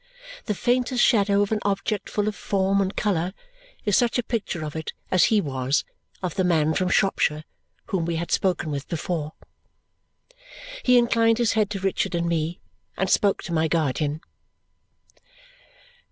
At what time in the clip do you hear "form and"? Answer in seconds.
2.35-2.95